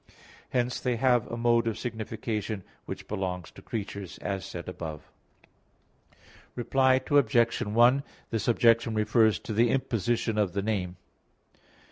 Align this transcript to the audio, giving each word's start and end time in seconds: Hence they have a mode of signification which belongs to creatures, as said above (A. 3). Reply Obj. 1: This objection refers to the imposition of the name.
Hence 0.49 0.79
they 0.79 0.95
have 0.95 1.27
a 1.27 1.37
mode 1.37 1.67
of 1.67 1.77
signification 1.77 2.63
which 2.87 3.07
belongs 3.07 3.51
to 3.51 3.61
creatures, 3.61 4.17
as 4.17 4.43
said 4.43 4.67
above 4.67 5.01
(A. 5.01 6.15
3). 6.15 6.19
Reply 6.55 7.01
Obj. 7.11 7.61
1: 7.63 8.03
This 8.31 8.47
objection 8.47 8.95
refers 8.95 9.37
to 9.37 9.53
the 9.53 9.69
imposition 9.69 10.39
of 10.39 10.53
the 10.53 10.63
name. 10.63 10.95